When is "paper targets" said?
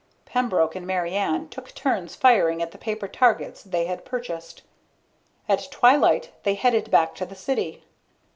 2.79-3.61